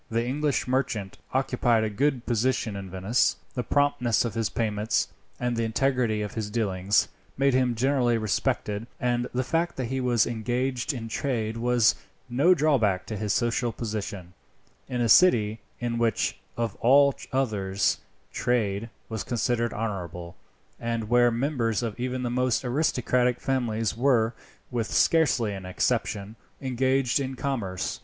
The 0.09 0.25
English 0.25 0.67
merchant 0.67 1.19
occupied 1.31 1.83
a 1.83 1.89
good 1.91 2.25
position 2.25 2.75
in 2.75 2.89
Venice. 2.89 3.35
The 3.53 3.61
promptness 3.61 4.25
of 4.25 4.33
his 4.33 4.49
payments, 4.49 5.09
and 5.39 5.55
the 5.55 5.63
integrity 5.63 6.23
of 6.23 6.33
his 6.33 6.49
dealings, 6.49 7.07
made 7.37 7.53
him 7.53 7.75
generally 7.75 8.17
respected; 8.17 8.87
and 8.99 9.27
the 9.31 9.43
fact 9.43 9.75
that 9.75 9.85
he 9.93 10.01
was 10.01 10.25
engaged 10.25 10.91
in 10.91 11.07
trade 11.07 11.55
was 11.55 11.93
no 12.27 12.55
drawback 12.55 13.05
to 13.05 13.15
his 13.15 13.31
social 13.31 13.71
position, 13.71 14.33
in 14.87 15.01
a 15.01 15.07
city 15.07 15.59
in 15.79 15.99
which, 15.99 16.39
of 16.57 16.75
all 16.77 17.13
others, 17.31 17.99
trade 18.33 18.89
was 19.07 19.23
considered 19.23 19.71
honourable, 19.71 20.35
and 20.79 21.09
where 21.09 21.29
members 21.29 21.83
of 21.83 21.99
even 21.99 22.23
the 22.23 22.31
most 22.31 22.65
aristocratic 22.65 23.39
families 23.39 23.95
were, 23.95 24.33
with 24.71 24.87
scarcely 24.87 25.53
an 25.53 25.67
exception, 25.67 26.37
engaged 26.59 27.19
in 27.19 27.35
commerce. 27.35 27.99